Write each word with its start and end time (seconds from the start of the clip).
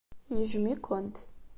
Yejjem-ikent. 0.35 1.17